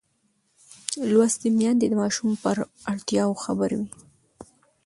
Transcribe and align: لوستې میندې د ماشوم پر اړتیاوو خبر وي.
لوستې 1.09 1.47
میندې 1.57 1.85
د 1.89 1.93
ماشوم 2.01 2.31
پر 2.43 2.55
اړتیاوو 2.91 3.41
خبر 3.43 3.69
وي. 3.77 3.87